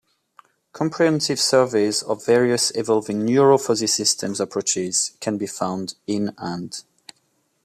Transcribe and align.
Comprehensive 0.73 1.39
surveys 1.39 2.01
of 2.01 2.25
various 2.25 2.71
evolving 2.75 3.23
neuro-fuzzy 3.23 3.85
systems 3.85 4.39
approaches 4.39 5.11
can 5.19 5.37
be 5.37 5.45
found 5.45 5.93
in 6.07 6.33
and. 6.39 6.81